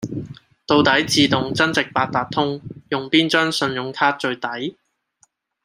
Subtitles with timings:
[0.65, 2.59] 到底自動增值八達通，
[2.89, 4.75] 用邊張信用卡最抵？